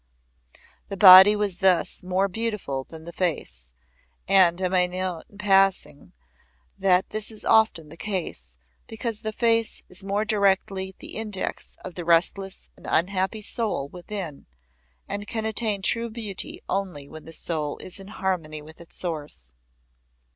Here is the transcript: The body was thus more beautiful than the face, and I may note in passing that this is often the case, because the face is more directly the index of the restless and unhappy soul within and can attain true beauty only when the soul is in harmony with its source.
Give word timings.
The 0.89 0.97
body 0.97 1.35
was 1.35 1.59
thus 1.59 2.01
more 2.01 2.27
beautiful 2.27 2.83
than 2.85 3.05
the 3.05 3.13
face, 3.13 3.71
and 4.27 4.59
I 4.59 4.67
may 4.67 4.87
note 4.87 5.25
in 5.29 5.37
passing 5.37 6.13
that 6.75 7.11
this 7.11 7.29
is 7.29 7.45
often 7.45 7.89
the 7.89 7.97
case, 7.97 8.55
because 8.87 9.21
the 9.21 9.31
face 9.31 9.83
is 9.89 10.03
more 10.03 10.25
directly 10.25 10.95
the 10.97 11.13
index 11.17 11.77
of 11.85 11.93
the 11.93 12.03
restless 12.03 12.67
and 12.75 12.87
unhappy 12.89 13.43
soul 13.43 13.89
within 13.89 14.47
and 15.07 15.27
can 15.27 15.45
attain 15.45 15.83
true 15.83 16.09
beauty 16.09 16.63
only 16.67 17.07
when 17.07 17.25
the 17.25 17.31
soul 17.31 17.77
is 17.77 17.99
in 17.99 18.07
harmony 18.07 18.59
with 18.63 18.81
its 18.81 18.95
source. 18.95 19.51